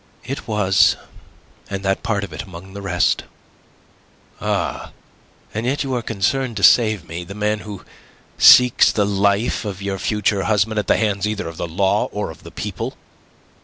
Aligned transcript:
"It 0.25 0.47
was, 0.47 0.95
and 1.69 1.85
that 1.85 2.01
part 2.01 2.23
of 2.23 2.33
it 2.33 2.41
among 2.41 2.73
the 2.73 2.81
rest." 2.81 3.23
"Ah! 4.41 4.93
And 5.53 5.67
yet 5.67 5.83
you 5.83 5.93
are 5.93 6.01
concerned 6.01 6.57
to 6.57 6.63
save 6.63 7.07
me, 7.07 7.23
the 7.23 7.35
man 7.35 7.59
who 7.59 7.85
seeks 8.35 8.91
the 8.91 9.05
life 9.05 9.63
of 9.63 9.79
your 9.79 9.99
future 9.99 10.45
husband 10.45 10.79
at 10.79 10.87
the 10.87 10.97
hands 10.97 11.27
either 11.27 11.47
of 11.47 11.57
the 11.57 11.67
law 11.67 12.05
or 12.05 12.31
of 12.31 12.41
the 12.41 12.49
people? 12.49 12.97